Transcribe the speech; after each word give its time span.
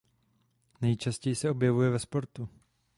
Nejčastěji 0.81 1.35
se 1.35 1.49
objevuje 1.49 1.89
ve 1.89 1.99
sportu. 1.99 2.49